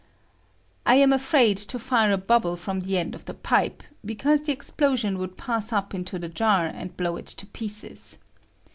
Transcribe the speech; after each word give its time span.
]I 0.87 0.95
am 0.95 1.13
afraid 1.13 1.57
to 1.57 1.77
fire 1.77 2.11
a 2.11 2.17
bubble 2.17 2.55
from 2.55 2.79
the 2.79 2.97
end 2.97 3.13
of 3.13 3.25
the 3.25 3.35
pipe, 3.35 3.83
because 4.03 4.41
the 4.41 4.51
explosion 4.51 5.17
wouJd 5.19 5.37
pass 5.37 5.71
up 5.71 5.93
into 5.93 6.17
the 6.17 6.27
jar 6.27 6.65
and 6.65 6.97
blow 6.97 7.17
it 7.17 7.27
to 7.27 7.45
pieces. 7.45 8.17